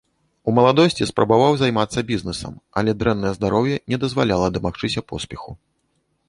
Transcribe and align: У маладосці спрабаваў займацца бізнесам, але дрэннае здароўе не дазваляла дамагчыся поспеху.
У 0.51 0.51
маладосці 0.59 1.07
спрабаваў 1.09 1.53
займацца 1.59 2.03
бізнесам, 2.11 2.53
але 2.81 2.95
дрэннае 3.03 3.33
здароўе 3.37 3.75
не 3.95 4.01
дазваляла 4.05 4.47
дамагчыся 4.57 5.07
поспеху. 5.13 5.51